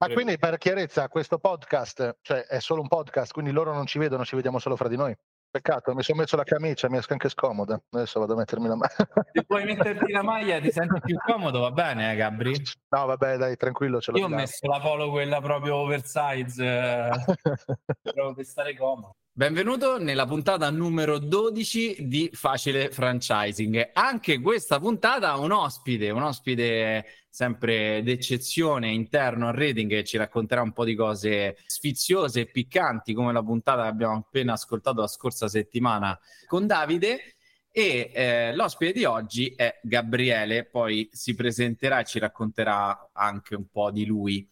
[0.00, 3.98] Ma quindi per chiarezza, questo podcast, cioè è solo un podcast, quindi loro non ci
[3.98, 5.14] vedono, ci vediamo solo fra di noi.
[5.50, 7.78] Peccato, mi sono messo la camicia, mi è anche scomoda.
[7.90, 8.94] Adesso vado a mettermi la maglia.
[9.30, 12.62] Se puoi metterti la maglia ti senti più comodo, va bene, eh, Gabri?
[12.88, 14.00] No, vabbè, dai, tranquillo.
[14.00, 17.10] Ce l'ho Io ho messo la polo quella proprio oversize, eh,
[18.00, 19.16] proprio per stare comodo.
[19.40, 23.92] Benvenuto nella puntata numero 12 di Facile Franchising.
[23.94, 30.60] Anche questa puntata un ospite, un ospite sempre d'eccezione interno al rating che ci racconterà
[30.60, 35.06] un po' di cose sfiziose e piccanti come la puntata che abbiamo appena ascoltato la
[35.06, 37.36] scorsa settimana con Davide.
[37.72, 43.68] E eh, l'ospite di oggi è Gabriele, poi si presenterà e ci racconterà anche un
[43.70, 44.46] po' di lui.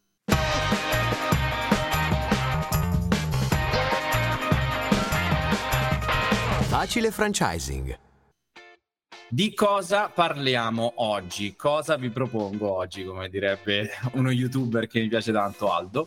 [6.79, 7.99] Facile franchising.
[9.29, 11.57] Di cosa parliamo oggi?
[11.57, 16.07] Cosa vi propongo oggi, come direbbe uno youtuber che mi piace tanto, Aldo?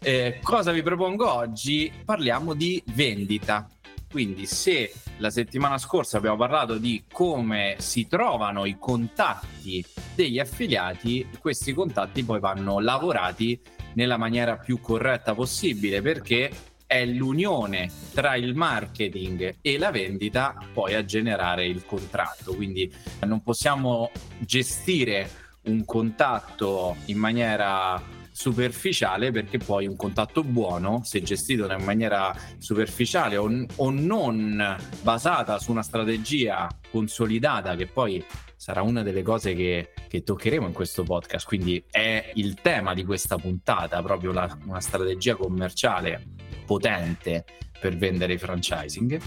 [0.00, 1.92] Eh, cosa vi propongo oggi?
[2.04, 3.70] Parliamo di vendita.
[4.10, 9.84] Quindi se la settimana scorsa abbiamo parlato di come si trovano i contatti
[10.16, 13.56] degli affiliati, questi contatti poi vanno lavorati
[13.92, 16.50] nella maniera più corretta possibile perché
[16.88, 22.54] è l'unione tra il marketing e la vendita poi a generare il contratto.
[22.54, 22.90] Quindi
[23.26, 25.28] non possiamo gestire
[25.64, 33.36] un contatto in maniera superficiale perché poi un contatto buono, se gestito in maniera superficiale
[33.36, 38.24] o, o non basata su una strategia consolidata che poi
[38.56, 41.46] sarà una delle cose che, che, toccheremo in questo podcast.
[41.46, 46.37] Quindi è il tema di questa puntata, proprio la, una strategia commerciale
[46.68, 47.46] potente
[47.80, 49.18] per vendere i franchising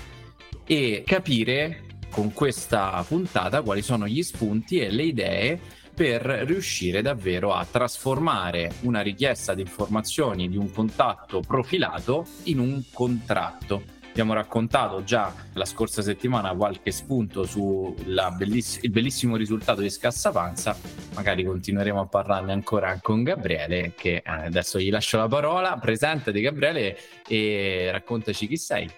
[0.63, 5.59] e capire con questa puntata quali sono gli spunti e le idee
[5.93, 12.83] per riuscire davvero a trasformare una richiesta di informazioni di un contatto profilato in un
[12.93, 17.95] contratto Abbiamo raccontato già la scorsa settimana qualche spunto sul
[18.35, 20.75] belliss- bellissimo risultato di Scassapanza.
[21.15, 25.77] Magari continueremo a parlarne ancora con Gabriele, che eh, adesso gli lascio la parola.
[25.77, 28.91] Presentati, Gabriele, e raccontaci chi sei.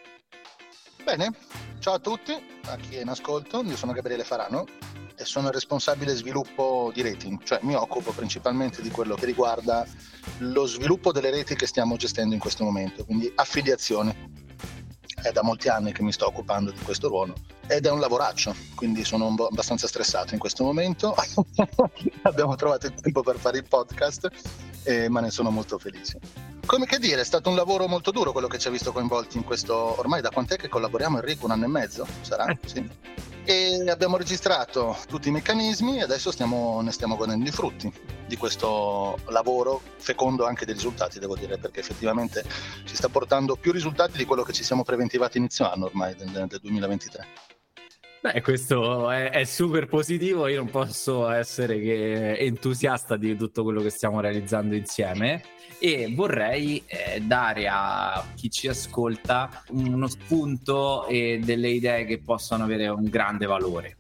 [1.03, 1.31] Bene,
[1.78, 2.34] ciao a tutti,
[2.66, 3.62] a chi è in ascolto.
[3.62, 4.66] Io sono Gabriele Farano
[5.16, 9.85] e sono il responsabile sviluppo di rating, cioè mi occupo principalmente di quello che riguarda
[10.40, 14.41] lo sviluppo delle reti che stiamo gestendo in questo momento, quindi affiliazioni
[15.23, 17.34] è da molti anni che mi sto occupando di questo ruolo
[17.66, 21.16] ed è un lavoraccio, quindi sono abbastanza stressato in questo momento.
[22.23, 24.29] Abbiamo trovato il tempo per fare il podcast,
[24.83, 26.19] eh, ma ne sono molto felice.
[26.66, 29.38] Come che dire, è stato un lavoro molto duro quello che ci ha visto coinvolti
[29.38, 31.45] in questo, ormai da quant'è che collaboriamo Enrico?
[31.45, 32.06] Un anno e mezzo?
[32.22, 32.45] Sarà?
[32.47, 32.59] Eh.
[32.66, 37.92] Sì e abbiamo registrato tutti i meccanismi e adesso stiamo, ne stiamo godendo i frutti
[38.26, 42.44] di questo lavoro fecondo anche dei risultati devo dire perché effettivamente
[42.86, 46.30] ci sta portando più risultati di quello che ci siamo preventivati inizio anno ormai del,
[46.48, 47.28] del 2023
[48.24, 53.81] Beh, questo è, è, super positivo, io non posso essere che entusiasta di tutto quello
[53.81, 55.44] che stiamo realizzando insieme
[55.85, 62.63] e vorrei eh, dare a chi ci ascolta uno spunto e delle idee che possono
[62.63, 63.97] avere un grande valore.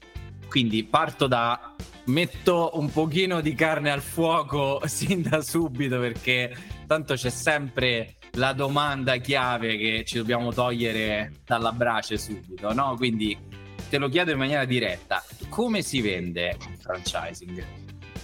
[0.47, 6.55] Quindi parto da metto un pochino di carne al fuoco sin da subito perché
[6.87, 12.95] tanto c'è sempre la domanda chiave che ci dobbiamo togliere dalla brace subito, no?
[12.95, 13.37] Quindi
[13.89, 17.65] te lo chiedo in maniera diretta, come si vende il franchising?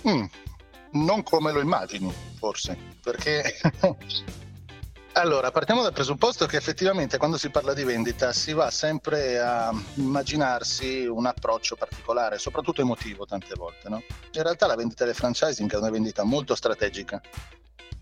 [0.07, 0.23] Mm,
[0.91, 3.59] non come lo immagini, forse, perché
[5.13, 9.71] allora partiamo dal presupposto che effettivamente quando si parla di vendita si va sempre a
[9.95, 13.89] immaginarsi un approccio particolare, soprattutto emotivo tante volte.
[13.89, 14.01] No?
[14.31, 17.21] In realtà la vendita del franchising è una vendita molto strategica.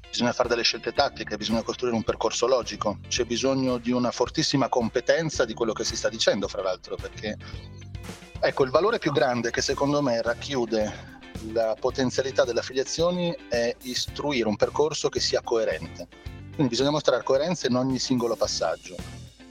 [0.10, 4.70] Bisogna fare delle scelte tattiche, bisogna costruire un percorso logico, c'è bisogno di una fortissima
[4.70, 7.38] competenza di quello che si sta dicendo, fra l'altro, perché
[8.40, 11.17] ecco il valore più grande che secondo me racchiude
[11.52, 16.08] la potenzialità delle affiliazioni è istruire un percorso che sia coerente.
[16.54, 18.96] Quindi bisogna mostrare coerenza in ogni singolo passaggio.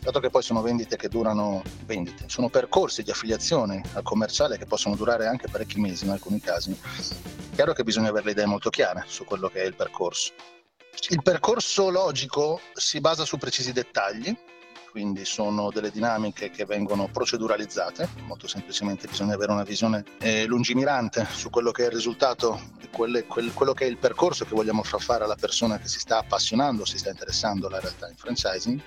[0.01, 4.67] Dato che poi sono vendite che durano vendite, sono percorsi di affiliazione al commerciale che
[4.67, 6.79] possono durare anche parecchi mesi in alcuni casi.
[7.55, 10.33] Chiaro che bisogna avere le idee molto chiare su quello che è il percorso.
[11.09, 14.37] Il percorso logico si basa su precisi dettagli,
[14.97, 21.27] quindi sono delle dinamiche che vengono proceduralizzate, molto semplicemente bisogna avere una visione eh, lungimirante
[21.33, 22.59] su quello che è il risultato
[22.91, 25.99] quelle, quel, quello che è il percorso che vogliamo far fare alla persona che si
[25.99, 28.81] sta appassionando, si sta interessando alla realtà in franchising.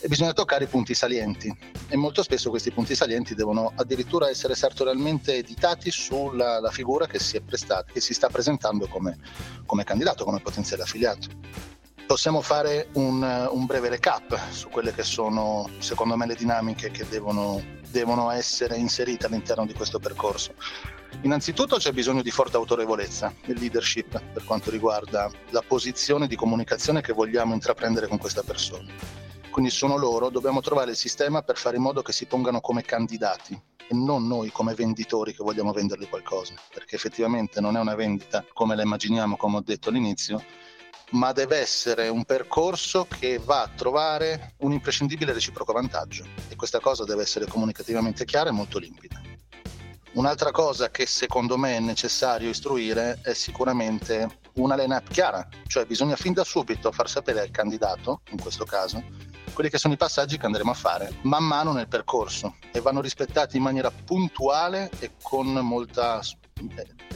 [0.00, 1.54] E bisogna toccare i punti salienti.
[1.88, 7.38] E molto spesso questi punti salienti devono addirittura essere sartorialmente editati sulla figura che si,
[7.42, 9.18] prestata, che si, sta presentando come,
[9.66, 11.79] come candidato, come potenziale affiliato
[12.10, 13.22] possiamo fare un,
[13.52, 18.76] un, breve recap su quelle che sono, secondo me, le dinamiche che devono, devono, essere
[18.76, 20.54] inserite all'interno di questo percorso.
[21.22, 27.00] Innanzitutto c'è bisogno di forte autorevolezza e leadership per quanto riguarda la posizione di comunicazione
[27.00, 28.92] che vogliamo intraprendere con questa persona.
[29.48, 32.82] Quindi sono loro, dobbiamo trovare il sistema per fare in modo che si pongano come
[32.82, 37.94] candidati e non noi come venditori che vogliamo vendergli qualcosa, perché effettivamente non è una
[37.94, 40.42] vendita come la immaginiamo, come ho detto all'inizio,
[41.10, 46.24] ma deve essere un percorso che va a trovare un imprescindibile reciproco vantaggio.
[46.48, 49.20] E questa cosa deve essere comunicativamente chiara e molto limpida.
[50.12, 56.16] Un'altra cosa che secondo me è necessario istruire è sicuramente una line-up chiara, cioè bisogna
[56.16, 59.02] fin da subito far sapere al candidato, in questo caso,
[59.52, 62.56] quelli che sono i passaggi che andremo a fare man mano nel percorso.
[62.72, 66.22] E vanno rispettati in maniera puntuale e con molta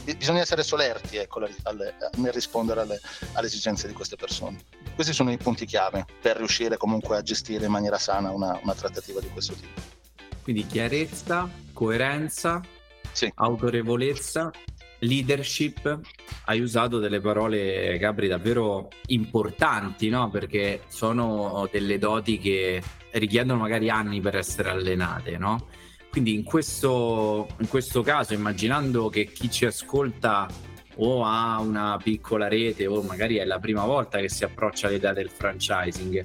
[0.05, 3.00] eh, bisogna essere solerti ecco, alle, nel rispondere alle,
[3.32, 4.58] alle, esigenze di queste persone.
[4.94, 8.75] Questi sono i punti chiave per riuscire comunque a gestire in maniera sana una, una
[8.75, 9.81] trattativa di questo tipo.
[10.43, 12.61] Quindi chiarezza, coerenza,
[13.12, 13.31] sì.
[13.35, 14.50] autorevolezza,
[14.99, 16.00] leadership.
[16.46, 20.29] Hai usato delle parole, Gabri, davvero importanti, no?
[20.29, 22.82] Perché sono delle doti che
[23.12, 25.69] richiedono magari anni per essere allenate, no?
[26.14, 30.46] Quindi in questo, in questo caso, immaginando che chi ci ascolta
[30.99, 35.12] o ha una piccola rete o magari è la prima volta che si approccia all'idea
[35.12, 36.25] del franchising,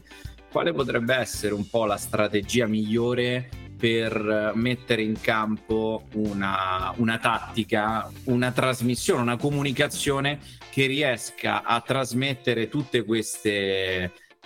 [0.51, 8.11] quale potrebbe essere un po' la strategia migliore per mettere in campo una, una, tattica,
[8.25, 10.37] una trasmissione, una comunicazione
[10.69, 12.97] che riesca a trasmettere tutti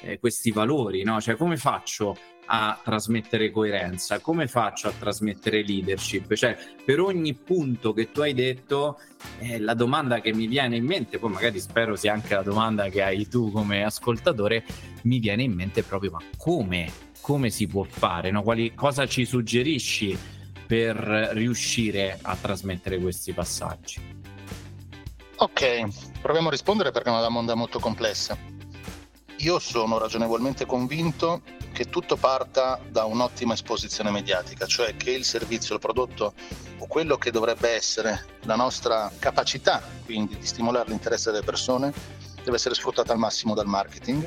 [0.04, 1.20] eh, questi valori, no?
[1.20, 2.16] Cioè come faccio
[2.46, 4.20] a trasmettere coerenza?
[4.20, 6.34] Come faccio a trasmettere leadership?
[6.34, 9.00] Cioè, per ogni punto che tu hai detto,
[9.40, 12.90] eh, la domanda che mi viene in mente, poi magari spero sia anche la domanda
[12.90, 14.64] che hai tu come ascoltatore,
[15.04, 16.92] mi viene in mente proprio ma come?
[17.22, 18.32] Come si può fare?
[18.32, 18.44] No?
[18.44, 20.18] Quali, cosa ci suggerisci
[20.68, 20.96] per
[21.34, 24.02] riuscire a trasmettere questi passaggi?
[25.38, 28.38] Ok, proviamo a rispondere perché è una domanda molto complessa.
[29.44, 31.42] Io sono ragionevolmente convinto
[31.74, 36.34] che tutto parta da un'ottima esposizione mediatica, cioè che il servizio, il prodotto
[36.78, 41.92] o quello che dovrebbe essere la nostra capacità quindi di stimolare l'interesse delle persone
[42.42, 44.26] deve essere sfruttata al massimo dal marketing,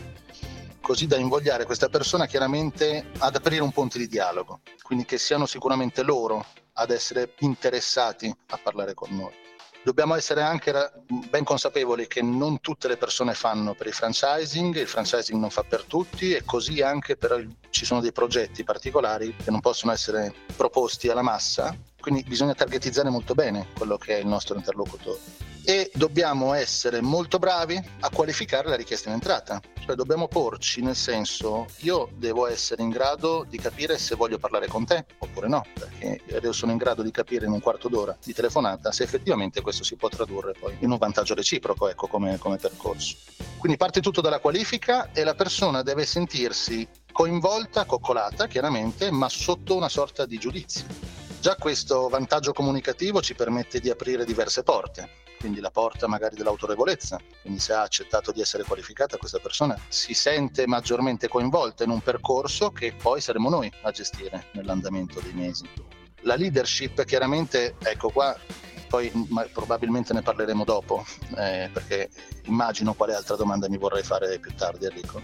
[0.82, 5.46] così da invogliare questa persona chiaramente ad aprire un ponte di dialogo, quindi che siano
[5.46, 9.45] sicuramente loro ad essere interessati a parlare con noi
[9.86, 10.90] dobbiamo essere anche
[11.30, 15.62] ben consapevoli che non tutte le persone fanno per il franchising, il franchising non fa
[15.62, 20.34] per tutti e così anche per, ci sono dei progetti particolari che non possono essere
[20.56, 21.72] proposti alla massa,
[22.06, 25.18] quindi bisogna targetizzare molto bene quello che è il nostro interlocutore
[25.64, 29.60] e dobbiamo essere molto bravi a qualificare la richiesta in entrata.
[29.84, 34.68] Cioè dobbiamo porci nel senso io devo essere in grado di capire se voglio parlare
[34.68, 38.16] con te oppure no, perché io sono in grado di capire in un quarto d'ora
[38.22, 42.38] di telefonata se effettivamente questo si può tradurre poi in un vantaggio reciproco, ecco come,
[42.38, 43.16] come percorso.
[43.58, 49.74] Quindi parte tutto dalla qualifica e la persona deve sentirsi coinvolta, coccolata chiaramente, ma sotto
[49.74, 51.25] una sorta di giudizio.
[51.46, 55.08] Già questo vantaggio comunicativo ci permette di aprire diverse porte
[55.38, 60.12] quindi la porta magari dell'autorevolezza, quindi se ha accettato di essere qualificata questa persona si
[60.12, 65.70] sente maggiormente coinvolta in un percorso che poi saremo noi a gestire nell'andamento dei mesi.
[66.22, 68.36] La leadership chiaramente, ecco qua,
[68.88, 69.12] poi
[69.52, 71.04] probabilmente ne parleremo dopo,
[71.36, 72.10] eh, perché
[72.46, 75.20] immagino quale altra domanda mi vorrei fare più tardi Enrico.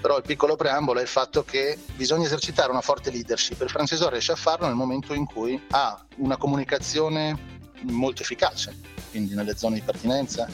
[0.00, 3.60] Però il piccolo preambolo è il fatto che bisogna esercitare una forte leadership.
[3.62, 8.76] Il francese riesce a farlo nel momento in cui ha una comunicazione molto efficace,
[9.10, 10.48] quindi nelle zone di pertinenza,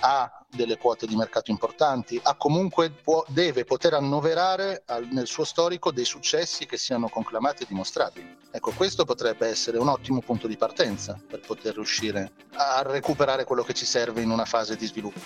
[0.00, 5.44] ha delle quote di mercato importanti, ha comunque può, deve poter annoverare al, nel suo
[5.44, 8.36] storico dei successi che siano conclamati e dimostrati.
[8.50, 13.62] Ecco, questo potrebbe essere un ottimo punto di partenza per poter riuscire a recuperare quello
[13.62, 15.20] che ci serve in una fase di sviluppo.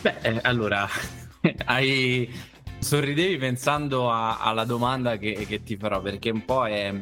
[0.00, 0.88] Beh, eh, allora,
[1.66, 2.28] hai...
[2.78, 6.94] sorridevi pensando a, alla domanda che, che ti farò, perché un po' è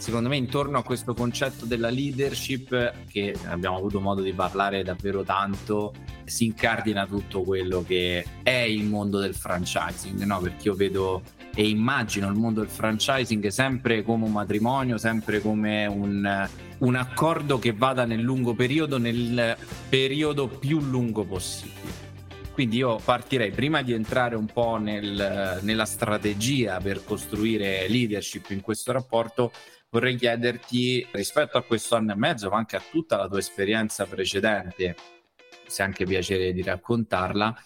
[0.00, 5.22] secondo me intorno a questo concetto della leadership che abbiamo avuto modo di parlare davvero
[5.22, 5.92] tanto
[6.24, 10.40] si incardina tutto quello che è il mondo del franchising no?
[10.40, 11.22] perché io vedo
[11.54, 17.58] e immagino il mondo del franchising sempre come un matrimonio sempre come un, un accordo
[17.58, 19.54] che vada nel lungo periodo nel
[19.90, 22.08] periodo più lungo possibile
[22.60, 28.60] Quindi io partirei prima di entrare un po' nel, nella strategia per costruire leadership in
[28.60, 29.50] questo rapporto,
[29.88, 34.04] vorrei chiederti rispetto a questo anno e mezzo, ma anche a tutta la tua esperienza
[34.04, 34.94] precedente,
[35.66, 37.56] se anche piacere di raccontarla,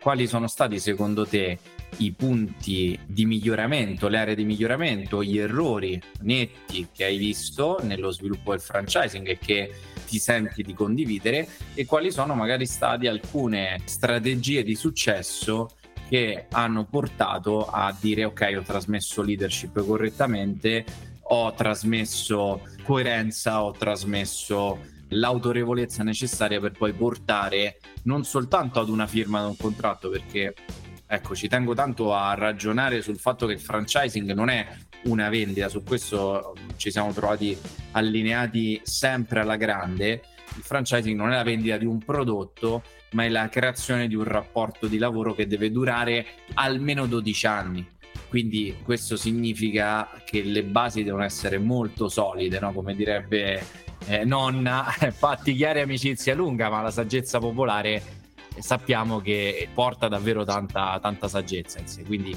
[0.00, 1.56] quali sono stati secondo te
[1.98, 8.10] i punti di miglioramento, le aree di miglioramento, gli errori netti che hai visto nello
[8.10, 9.72] sviluppo del franchising e che
[10.10, 15.68] ti senti di condividere e quali sono magari state alcune strategie di successo
[16.08, 20.84] che hanno portato a dire ok ho trasmesso leadership correttamente,
[21.20, 29.42] ho trasmesso coerenza, ho trasmesso l'autorevolezza necessaria per poi portare non soltanto ad una firma
[29.42, 30.54] di un contratto perché
[31.06, 34.66] ecco ci tengo tanto a ragionare sul fatto che il franchising non è
[35.04, 37.56] una vendita, su questo ci siamo trovati
[37.92, 40.22] allineati sempre alla grande.
[40.56, 44.24] Il franchising non è la vendita di un prodotto, ma è la creazione di un
[44.24, 47.88] rapporto di lavoro che deve durare almeno 12 anni.
[48.28, 52.72] Quindi questo significa che le basi devono essere molto solide, no?
[52.72, 53.60] come direbbe
[54.06, 58.18] eh, nonna, fatti chiari amicizia lunga, ma la saggezza popolare
[58.58, 62.04] sappiamo che porta davvero tanta, tanta saggezza in sé.
[62.04, 62.36] Quindi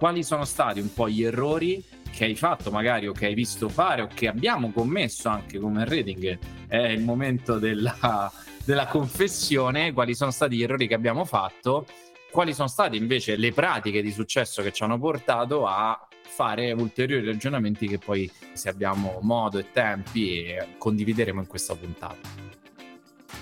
[0.00, 3.68] quali sono stati un po' gli errori che hai fatto magari o che hai visto
[3.68, 6.38] fare o che abbiamo commesso anche come rating
[6.68, 8.32] è il momento della,
[8.64, 9.92] della confessione.
[9.92, 11.84] Quali sono stati gli errori che abbiamo fatto?
[12.30, 17.26] Quali sono state invece le pratiche di successo che ci hanno portato a fare ulteriori
[17.26, 20.46] ragionamenti che poi se abbiamo modo e tempi
[20.78, 22.26] condivideremo in questa puntata?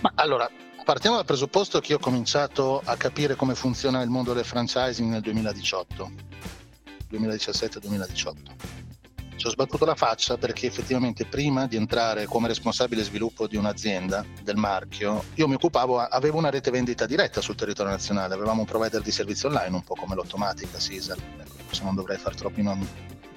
[0.01, 0.51] Ma allora
[0.89, 5.11] partiamo dal presupposto che io ho cominciato a capire come funziona il mondo del franchising
[5.11, 6.11] nel 2018,
[7.11, 8.35] 2017-2018.
[9.37, 14.25] Ci ho sbattuto la faccia perché effettivamente prima di entrare come responsabile sviluppo di un'azienda
[14.43, 18.67] del marchio, io mi occupavo, avevo una rete vendita diretta sul territorio nazionale, avevamo un
[18.67, 22.63] provider di servizi online, un po' come l'automatica, Caesar, ecco, se non dovrei fare troppi
[22.63, 22.89] nomi.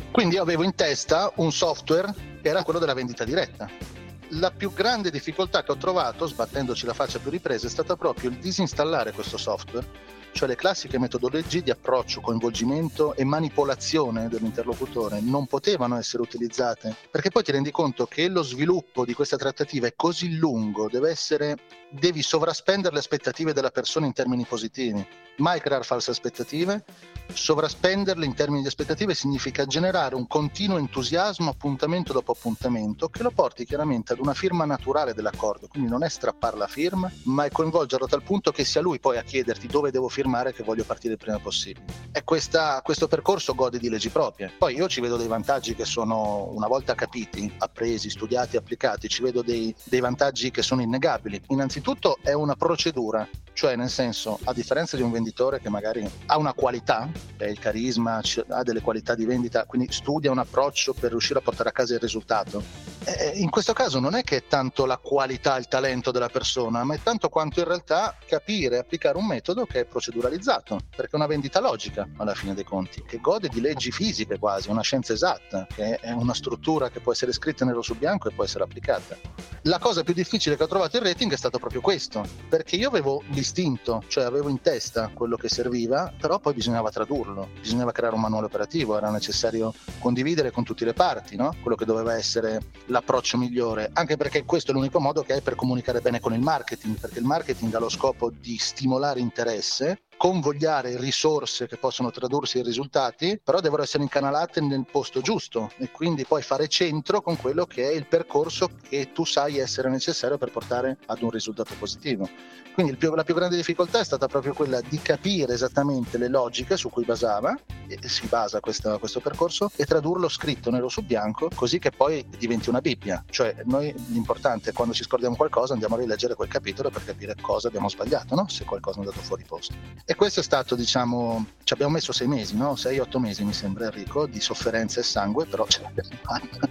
[0.10, 4.00] Quindi avevo in testa un software che era quello della vendita diretta
[4.36, 8.30] la più grande difficoltà che ho trovato, sbattendoci la faccia più riprese, è stata proprio
[8.30, 9.86] il disinstallare questo software,
[10.32, 17.30] cioè le classiche metodologie di approccio, coinvolgimento e manipolazione dell'interlocutore non potevano essere utilizzate, perché
[17.30, 21.58] poi ti rendi conto che lo sviluppo di questa trattativa è così lungo, essere,
[21.90, 25.06] devi sovraspendere le aspettative della persona in termini positivi,
[25.38, 26.86] mai creare false aspettative,
[27.34, 33.32] sovraspenderle in termini di aspettative significa generare un continuo entusiasmo appuntamento dopo appuntamento che lo
[33.32, 37.50] porti chiaramente ad una firma naturale dell'accordo, quindi non è strappare la firma, ma è
[37.52, 41.14] coinvolgerlo tal punto che sia lui poi a chiederti dove devo firmare che voglio partire
[41.14, 41.86] il prima possibile.
[42.12, 44.52] E questa, questo percorso gode di leggi proprie.
[44.58, 49.22] Poi io ci vedo dei vantaggi che sono una volta capiti, appresi, studiati, applicati, ci
[49.22, 51.42] vedo dei, dei vantaggi che sono innegabili.
[51.48, 56.38] Innanzitutto è una procedura, cioè nel senso a differenza di un venditore che magari ha
[56.38, 61.10] una qualità, è il carisma, ha delle qualità di vendita, quindi studia un approccio per
[61.12, 62.91] riuscire a portare a casa il risultato.
[63.04, 66.84] E in questo caso non è che è tanto la qualità, il talento della persona,
[66.84, 71.14] ma è tanto quanto in realtà capire e applicare un metodo che è proceduralizzato, perché
[71.14, 74.82] è una vendita logica alla fine dei conti, che gode di leggi fisiche quasi, una
[74.82, 78.44] scienza esatta, che è una struttura che può essere scritta nero su bianco e può
[78.44, 79.18] essere applicata.
[79.64, 82.88] La cosa più difficile che ho trovato in rating è stato proprio questo, perché io
[82.88, 88.16] avevo l'istinto, cioè avevo in testa quello che serviva, però poi bisognava tradurlo, bisognava creare
[88.16, 91.56] un manuale operativo, era necessario condividere con tutte le parti no?
[91.62, 92.60] quello che doveva essere
[92.92, 96.42] l'approccio migliore, anche perché questo è l'unico modo che hai per comunicare bene con il
[96.42, 102.60] marketing, perché il marketing ha lo scopo di stimolare interesse convogliare risorse che possono tradursi
[102.60, 107.38] in risultati, però devono essere incanalate nel posto giusto e quindi poi fare centro con
[107.38, 111.74] quello che è il percorso che tu sai essere necessario per portare ad un risultato
[111.74, 112.30] positivo.
[112.74, 116.78] Quindi più, la più grande difficoltà è stata proprio quella di capire esattamente le logiche
[116.78, 121.50] su cui basava, e si basa questa, questo percorso, e tradurlo scritto nero su bianco
[121.54, 123.24] così che poi diventi una Bibbia.
[123.30, 127.36] Cioè noi l'importante è quando ci scordiamo qualcosa andiamo a rileggere quel capitolo per capire
[127.42, 128.48] cosa abbiamo sbagliato, no?
[128.48, 129.74] se qualcosa è andato fuori posto.
[130.12, 132.76] E questo è stato, diciamo, ci abbiamo messo sei mesi, no?
[132.76, 136.68] sei, otto mesi mi sembra Enrico, di sofferenza e sangue, però ce l'abbiamo fatta.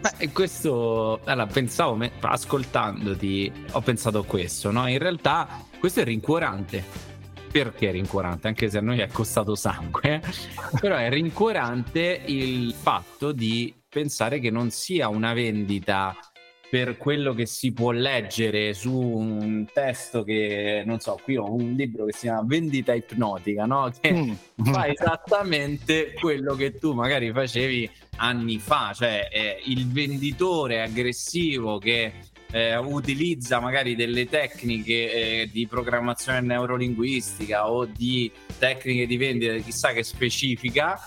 [0.00, 4.88] Beh, questo, allora, pensavo, ascoltandoti, ho pensato questo, no?
[4.88, 5.46] In realtà
[5.78, 6.82] questo è rincuorante.
[7.52, 8.48] Perché è rincuorante?
[8.48, 10.22] Anche se a noi è costato sangue,
[10.80, 16.16] però è rincuorante il fatto di pensare che non sia una vendita
[16.68, 21.72] per quello che si può leggere su un testo che, non so, qui ho un
[21.72, 23.90] libro che si chiama Vendita ipnotica, no?
[24.00, 24.64] Che mm.
[24.64, 32.12] fa esattamente quello che tu magari facevi anni fa, cioè eh, il venditore aggressivo che
[32.50, 39.92] eh, utilizza magari delle tecniche eh, di programmazione neurolinguistica o di tecniche di vendita chissà
[39.92, 41.00] che specifica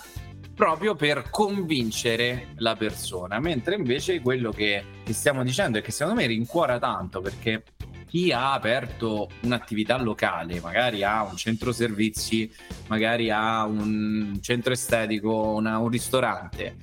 [0.58, 6.26] proprio per convincere la persona mentre invece quello che, stiamo dicendo è che secondo me
[6.26, 7.62] rincuora tanto perché
[8.08, 12.52] chi ha aperto un'attività locale, magari ha un centro servizi,
[12.88, 16.74] magari ha un centro estetico, una, un ristorante,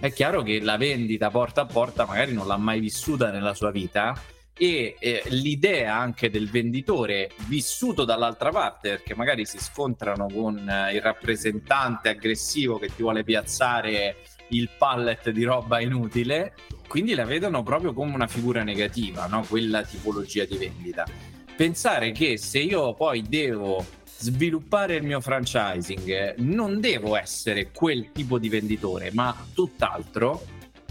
[0.00, 3.70] è chiaro che la vendita porta a porta magari non l'ha mai vissuta nella sua
[3.70, 4.20] vita
[4.62, 10.94] e eh, l'idea anche del venditore vissuto dall'altra parte perché magari si scontrano con eh,
[10.94, 14.16] il rappresentante aggressivo che ti vuole piazzare
[14.48, 16.52] il pallet di roba inutile
[16.86, 19.46] quindi la vedono proprio come una figura negativa no?
[19.48, 21.06] quella tipologia di vendita
[21.56, 23.82] pensare che se io poi devo
[24.20, 30.42] sviluppare il mio franchising, non devo essere quel tipo di venditore, ma tutt'altro,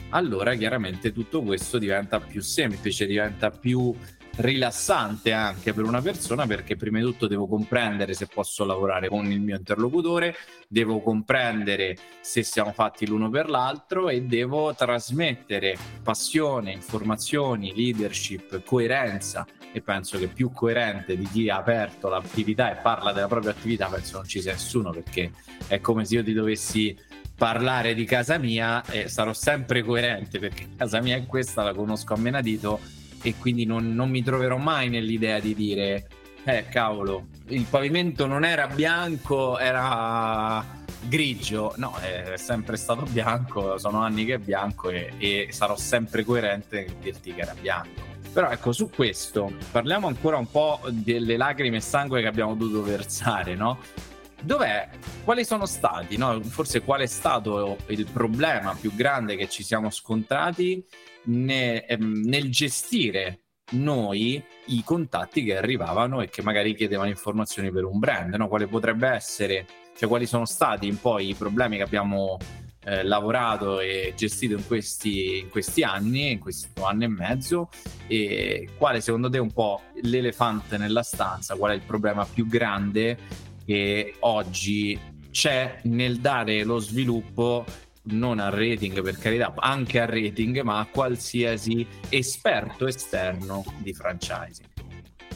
[0.10, 3.94] allora chiaramente tutto questo diventa più semplice, diventa più
[4.40, 9.30] rilassante anche per una persona perché prima di tutto devo comprendere se posso lavorare con
[9.30, 10.36] il mio interlocutore,
[10.68, 19.46] devo comprendere se siamo fatti l'uno per l'altro e devo trasmettere passione, informazioni, leadership, coerenza.
[19.72, 23.86] E penso che più coerente di chi ha aperto l'attività e parla della propria attività
[23.86, 25.32] penso non ci sia nessuno perché
[25.68, 26.98] è come se io ti dovessi
[27.40, 32.14] parlare di casa mia e sarò sempre coerente perché casa mia è questa, la conosco
[32.14, 32.82] a menadito
[33.22, 36.08] e quindi non, non mi troverò mai nell'idea di dire
[36.44, 40.66] eh cavolo il pavimento non era bianco era
[41.02, 46.26] grigio no è sempre stato bianco sono anni che è bianco e, e sarò sempre
[46.26, 51.36] coerente nel dirti che era bianco però ecco, su questo parliamo ancora un po' delle
[51.36, 53.80] lacrime e sangue che abbiamo dovuto versare, no?
[54.42, 54.90] Dov'è?
[55.24, 56.42] Quali sono stati, no?
[56.42, 60.84] Forse qual è stato il problema più grande che ci siamo scontrati
[61.26, 63.42] ne, ehm, nel gestire
[63.72, 68.48] noi i contatti che arrivavano e che magari chiedevano informazioni per un brand, no?
[68.48, 69.66] Quale potrebbe essere,
[69.98, 72.38] cioè quali sono stati un po' i problemi che abbiamo
[72.86, 77.70] eh, lavorato e gestito in questi, in questi anni, in questo anno e mezzo,
[78.08, 82.48] e quale secondo te è un po' l'elefante nella stanza, qual è il problema più
[82.48, 83.18] grande
[83.70, 85.00] che oggi
[85.30, 87.66] c'è nel dare lo sviluppo
[88.06, 94.79] non al rating per carità, anche al rating, ma a qualsiasi esperto esterno di franchising.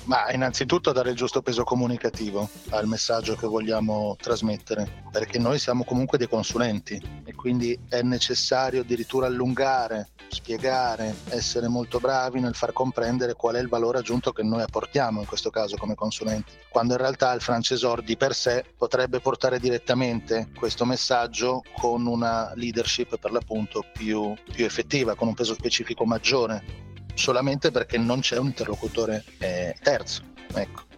[0.05, 5.85] Ma innanzitutto dare il giusto peso comunicativo al messaggio che vogliamo trasmettere, perché noi siamo
[5.85, 12.73] comunque dei consulenti e quindi è necessario addirittura allungare, spiegare, essere molto bravi nel far
[12.73, 16.93] comprendere qual è il valore aggiunto che noi apportiamo in questo caso come consulenti, quando
[16.93, 23.17] in realtà il francesor di per sé potrebbe portare direttamente questo messaggio con una leadership
[23.17, 28.47] per l'appunto più, più effettiva, con un peso specifico maggiore solamente perché non c'è un
[28.47, 30.21] interlocutore eh, terzo.
[30.54, 30.91] Ecco.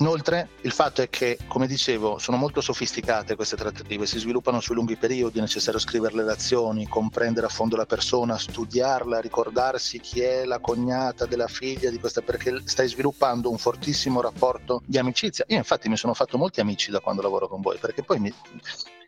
[0.00, 4.74] Inoltre il fatto è che, come dicevo, sono molto sofisticate queste trattative, si sviluppano sui
[4.74, 10.20] lunghi periodi, è necessario scrivere le relazioni, comprendere a fondo la persona, studiarla, ricordarsi chi
[10.20, 15.44] è la cognata della figlia di questa, perché stai sviluppando un fortissimo rapporto di amicizia.
[15.48, 18.32] Io infatti mi sono fatto molti amici da quando lavoro con voi, perché poi mi,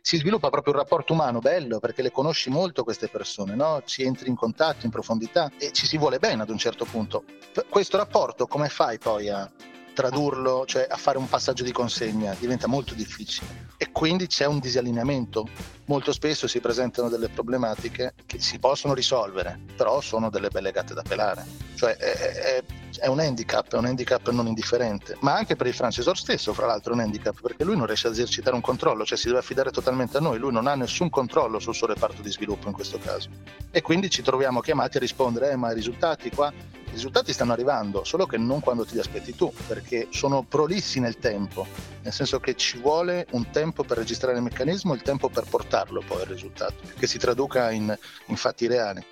[0.05, 3.83] si sviluppa proprio un rapporto umano bello perché le conosci molto queste persone, no?
[3.85, 7.23] ci entri in contatto in profondità e ci si vuole bene ad un certo punto.
[7.69, 9.49] Questo rapporto come fai poi a
[9.93, 14.59] tradurlo, cioè a fare un passaggio di consegna, diventa molto difficile e quindi c'è un
[14.59, 15.47] disallineamento.
[15.85, 20.93] Molto spesso si presentano delle problematiche che si possono risolvere, però sono delle belle gatte
[20.93, 21.45] da pelare.
[21.75, 22.63] Cioè è, è,
[22.99, 26.65] è un handicap, è un handicap non indifferente, ma anche per il francesor stesso, fra
[26.65, 29.39] l'altro, è un handicap perché lui non riesce a esercitare un controllo, cioè si deve
[29.39, 32.73] affidare totalmente a noi, lui non ha nessun controllo sul suo reparto di sviluppo in
[32.73, 33.29] questo caso.
[33.69, 36.53] E quindi ci troviamo chiamati a rispondere, eh, ma i risultati qua
[36.93, 40.99] i risultati stanno arrivando, solo che non quando ti li aspetti tu, perché sono prolissi
[40.99, 41.65] nel tempo,
[42.03, 46.03] nel senso che ci vuole un tempo per registrare il meccanismo il tempo per portarlo
[46.05, 49.03] poi al risultato, che si traduca in, in fatti reali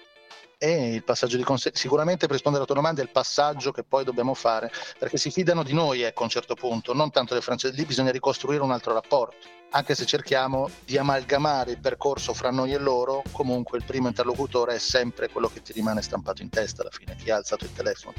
[0.63, 1.76] e il passaggio di consegna.
[1.76, 5.32] Sicuramente per rispondere alla tua domanda è il passaggio che poi dobbiamo fare, perché si
[5.32, 8.62] fidano di noi ecco, a un certo punto, non tanto del francese, lì bisogna ricostruire
[8.62, 9.38] un altro rapporto.
[9.71, 14.76] Anche se cerchiamo di amalgamare il percorso fra noi e loro, comunque il primo interlocutore
[14.76, 17.74] è sempre quello che ti rimane stampato in testa alla fine, chi ha alzato il
[17.74, 18.13] telefono.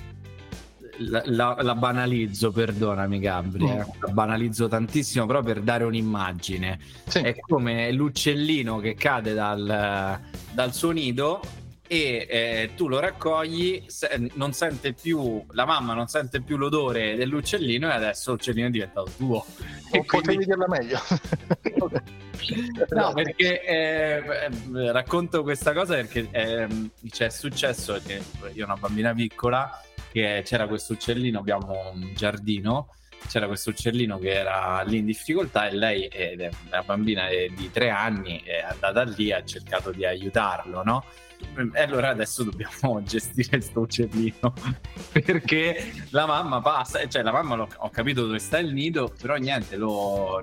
[0.99, 3.87] La, la, la, banalizzo, perdonami Gabri, eh.
[4.01, 6.79] la banalizzo tantissimo però per dare un'immagine.
[7.07, 7.21] Sì.
[7.21, 10.21] È come l'uccellino che cade dal,
[10.53, 11.41] dal suo nido
[11.93, 17.17] e eh, tu lo raccogli, se, non sente più, la mamma non sente più l'odore
[17.17, 19.45] dell'uccellino e adesso l'uccellino è diventato tuo.
[19.91, 20.47] O quindi...
[20.47, 20.99] dirla meglio.
[22.97, 24.23] no, perché eh,
[24.91, 26.67] racconto questa cosa perché eh,
[27.11, 28.23] c'è successo che
[28.55, 29.79] io una bambina piccola
[30.11, 32.89] che c'era questo uccellino, abbiamo un giardino
[33.29, 37.89] c'era questo uccellino che era lì in difficoltà e lei, eh, la bambina di tre
[37.91, 41.05] anni, è andata lì e ha cercato di aiutarlo, no?
[41.75, 44.53] E allora adesso dobbiamo gestire questo uccellino
[45.13, 49.77] perché la mamma passa, cioè la mamma ho capito dove sta il nido, però niente,
[49.77, 50.43] lo,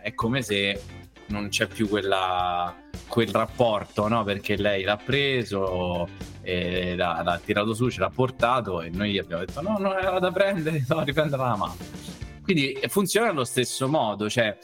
[0.00, 0.80] è come se
[1.26, 2.74] non c'è più quella,
[3.08, 4.24] quel rapporto, no?
[4.24, 6.08] Perché lei l'ha preso,
[6.42, 10.18] l'ha, l'ha, tirato su, ce l'ha portato e noi gli abbiamo detto no, non era
[10.18, 11.76] da prendere, no, riprendere la mano.
[12.42, 14.56] Quindi funziona allo stesso modo, cioè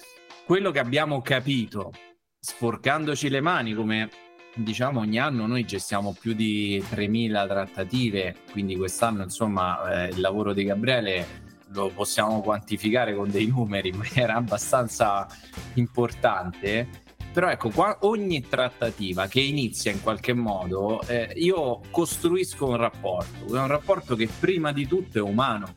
[0.47, 1.93] quello che abbiamo capito
[2.41, 4.11] sporcandoci le mani come
[4.55, 10.53] diciamo ogni anno noi gestiamo più di 3.000 trattative, quindi quest'anno insomma eh, il lavoro
[10.53, 11.43] di Gabriele
[11.75, 15.27] lo possiamo quantificare con dei numeri in maniera abbastanza
[15.75, 17.03] importante.
[17.33, 23.53] Però ecco, qua, ogni trattativa che inizia in qualche modo, eh, io costruisco un rapporto,
[23.53, 25.75] un rapporto che prima di tutto è umano,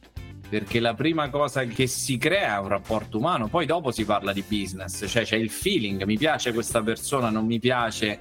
[0.47, 4.33] perché la prima cosa che si crea è un rapporto umano, poi dopo si parla
[4.33, 8.19] di business, cioè c'è il feeling, mi piace questa persona, non mi piace,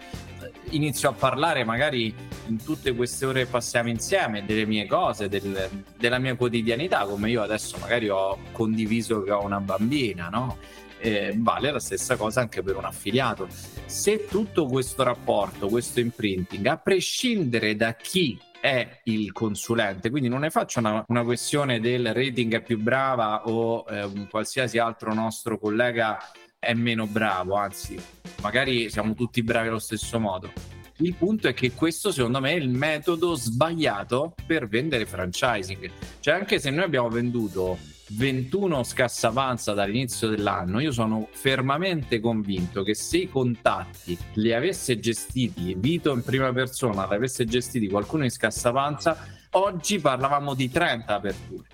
[0.70, 2.14] inizio a parlare magari
[2.48, 7.30] in tutte queste ore che passiamo insieme delle mie cose, del, della mia quotidianità, come
[7.30, 10.58] io adesso magari ho condiviso che ho una bambina, no?
[10.98, 13.46] Eh, vale la stessa cosa anche per un affiliato.
[13.84, 20.40] Se tutto questo rapporto, questo imprinting, a prescindere da chi è il consulente, quindi non
[20.40, 25.58] ne faccio una, una questione del rating è più brava o eh, qualsiasi altro nostro
[25.58, 26.18] collega
[26.66, 27.96] è meno bravo, anzi,
[28.42, 30.50] magari siamo tutti bravi allo stesso modo.
[30.98, 35.90] Il punto è che questo secondo me è il metodo sbagliato per vendere franchising.
[36.20, 42.94] Cioè anche se noi abbiamo venduto 21 scassavanza dall'inizio dell'anno, io sono fermamente convinto che
[42.94, 48.30] se i contatti li avesse gestiti Vito in prima persona, li avesse gestiti qualcuno in
[48.30, 49.18] scassavanza,
[49.50, 51.68] oggi parlavamo di 30 aperture.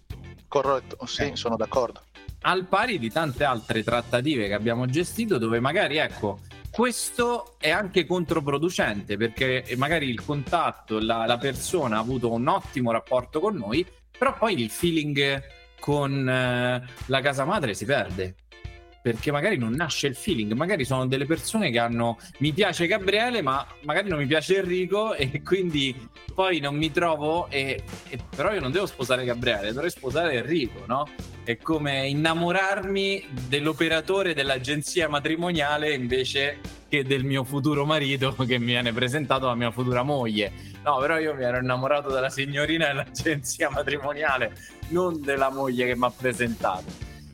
[0.48, 1.36] Corretto, sì, eh.
[1.36, 2.00] sono d'accordo
[2.42, 6.40] al pari di tante altre trattative che abbiamo gestito dove magari ecco
[6.72, 12.90] questo è anche controproducente perché magari il contatto, la, la persona ha avuto un ottimo
[12.92, 15.42] rapporto con noi, però poi il feeling
[15.78, 18.36] con eh, la casa madre si perde
[19.02, 23.42] perché magari non nasce il feeling, magari sono delle persone che hanno mi piace Gabriele,
[23.42, 28.54] ma magari non mi piace Enrico e quindi poi non mi trovo e, e però
[28.54, 31.08] io non devo sposare Gabriele, dovrei sposare Enrico, no?
[31.42, 38.92] È come innamorarmi dell'operatore dell'agenzia matrimoniale invece che del mio futuro marito che mi viene
[38.92, 40.52] presentato la mia futura moglie.
[40.84, 44.54] No, però io mi ero innamorato della signorina dell'agenzia matrimoniale,
[44.88, 46.84] non della moglie che mi ha presentato.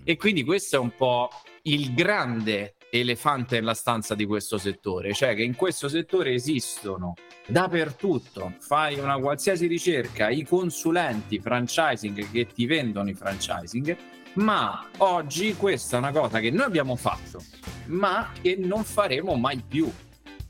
[0.04, 1.28] E quindi questo è un po'
[1.62, 7.14] il grande elefante nella stanza di questo settore, cioè che in questo settore esistono
[7.46, 13.96] dappertutto, fai una qualsiasi ricerca, i consulenti franchising che ti vendono i franchising,
[14.34, 17.42] ma oggi questa è una cosa che noi abbiamo fatto,
[17.86, 19.90] ma che non faremo mai più,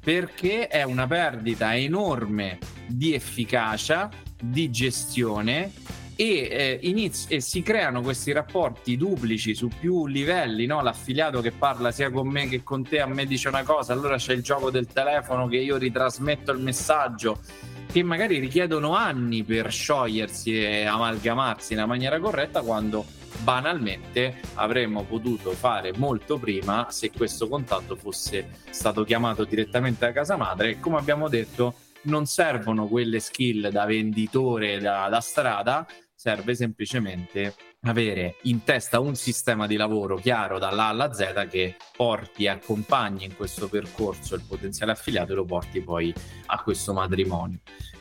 [0.00, 4.08] perché è una perdita enorme di efficacia,
[4.40, 5.72] di gestione
[6.20, 10.82] e, eh, inizi- e si creano questi rapporti duplici su più livelli, no?
[10.82, 14.16] l'affiliato che parla sia con me che con te, a me dice una cosa, allora
[14.16, 17.38] c'è il gioco del telefono che io ritrasmetto il messaggio,
[17.86, 23.06] che magari richiedono anni per sciogliersi e amalgamarsi nella maniera corretta quando
[23.44, 30.36] banalmente avremmo potuto fare molto prima se questo contatto fosse stato chiamato direttamente da casa
[30.36, 35.86] madre e come abbiamo detto non servono quelle skill da venditore da, da strada
[36.18, 42.42] serve semplicemente avere in testa un sistema di lavoro chiaro dalla alla Z che porti
[42.42, 46.12] e accompagni in questo percorso il potenziale affiliato e lo porti poi
[46.46, 47.60] a questo matrimonio.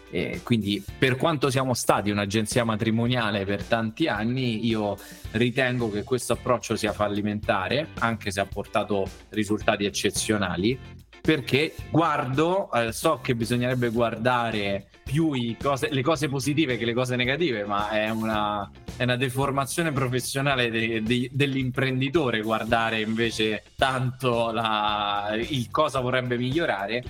[0.10, 4.98] E quindi per quanto siamo stati un'agenzia matrimoniale per tanti anni, io
[5.32, 10.97] ritengo che questo approccio sia fallimentare, anche se ha portato risultati eccezionali,
[11.28, 17.18] perché guardo, eh, so che bisognerebbe guardare più cose, le cose positive che le cose
[17.18, 25.36] negative, ma è una, è una deformazione professionale de, de, dell'imprenditore guardare invece tanto la,
[25.38, 27.04] il cosa vorrebbe migliorare.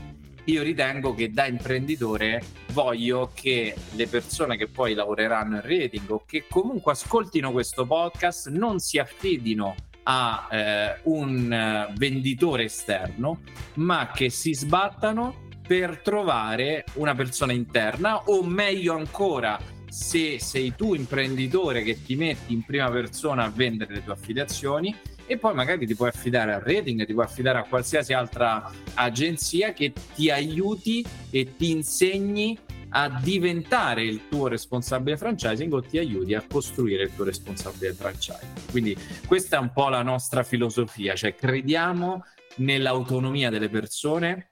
[0.46, 6.24] Io ritengo che da imprenditore voglio che le persone che poi lavoreranno in rating o
[6.26, 9.76] che comunque ascoltino questo podcast non si affidino
[10.10, 13.42] a eh, un venditore esterno,
[13.76, 20.94] ma che si sbattano per trovare una persona interna o meglio ancora se sei tu
[20.94, 25.86] imprenditore che ti metti in prima persona a vendere le tue affiliazioni e poi magari
[25.86, 31.06] ti puoi affidare al rating, ti puoi affidare a qualsiasi altra agenzia che ti aiuti
[31.30, 32.58] e ti insegni
[32.90, 38.70] a diventare il tuo responsabile franchising o ti aiuti a costruire il tuo responsabile franchising.
[38.72, 42.24] Quindi questa è un po' la nostra filosofia, cioè crediamo
[42.58, 44.52] nell'autonomia delle persone,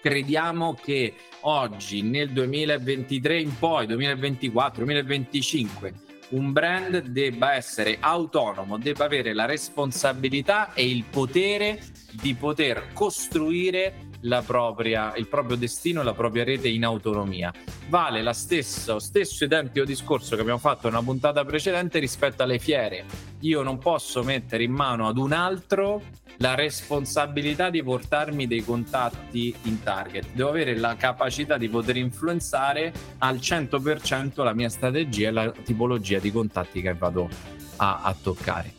[0.00, 9.04] crediamo che oggi nel 2023 in poi, 2024, 2025 un brand debba essere autonomo, debba
[9.04, 11.80] avere la responsabilità e il potere
[12.20, 14.05] di poter costruire
[14.44, 17.52] propria, il proprio destino e la propria rete in autonomia.
[17.88, 18.98] Vale lo stesso,
[19.40, 23.04] identico discorso che abbiamo fatto una puntata precedente rispetto alle fiere.
[23.40, 26.02] Io non posso mettere in mano ad un altro
[26.38, 30.26] la responsabilità di portarmi dei contatti in target.
[30.32, 36.18] Devo avere la capacità di poter influenzare al 100% la mia strategia e la tipologia
[36.18, 37.28] di contatti che vado
[37.76, 38.75] a, a toccare.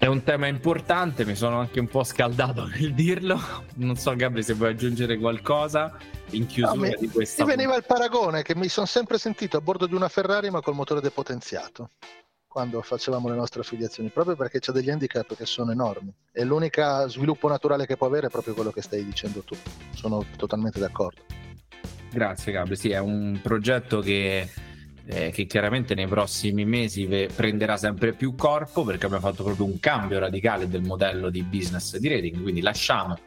[0.00, 3.38] È un tema importante, mi sono anche un po' scaldato nel dirlo.
[3.74, 5.94] Non so, Gabri, se vuoi aggiungere qualcosa
[6.30, 7.44] in chiusura no, mi, di questa.
[7.44, 10.62] Mi veniva il paragone che mi sono sempre sentito a bordo di una Ferrari, ma
[10.62, 11.90] col motore depotenziato
[12.48, 16.10] quando facevamo le nostre affiliazioni, proprio perché c'è degli handicap che sono enormi.
[16.32, 19.54] E l'unico sviluppo naturale che può avere è proprio quello che stai dicendo tu.
[19.94, 21.20] Sono totalmente d'accordo.
[22.10, 22.74] Grazie, Gabri.
[22.74, 24.48] Sì, è un progetto che
[25.06, 29.78] eh, che chiaramente nei prossimi mesi prenderà sempre più corpo perché abbiamo fatto proprio un
[29.80, 33.18] cambio radicale del modello di business di rating, quindi lasciamo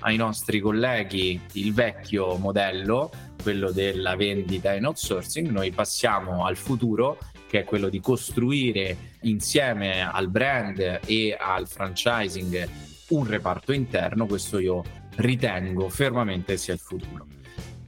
[0.00, 3.10] ai nostri colleghi il vecchio modello,
[3.42, 10.06] quello della vendita in outsourcing, noi passiamo al futuro che è quello di costruire insieme
[10.06, 12.68] al brand e al franchising
[13.08, 14.84] un reparto interno, questo io
[15.16, 17.26] ritengo fermamente sia il futuro.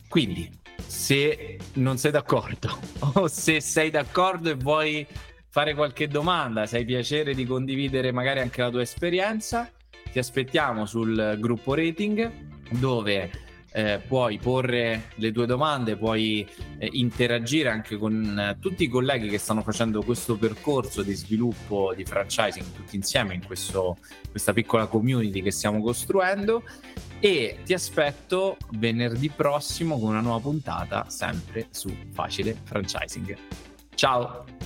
[0.08, 0.50] Quindi
[0.86, 2.78] se non sei d'accordo
[3.14, 5.06] o se sei d'accordo e vuoi
[5.48, 9.70] fare qualche domanda, se hai piacere di condividere magari anche la tua esperienza,
[10.12, 12.30] ti aspettiamo sul gruppo rating
[12.70, 13.30] dove
[13.72, 16.46] eh, puoi porre le tue domande, puoi
[16.78, 21.92] eh, interagire anche con eh, tutti i colleghi che stanno facendo questo percorso di sviluppo
[21.94, 23.98] di franchising tutti insieme in questo,
[24.30, 26.62] questa piccola community che stiamo costruendo
[27.20, 33.36] e ti aspetto venerdì prossimo con una nuova puntata sempre su Facile Franchising.
[33.94, 34.59] Ciao!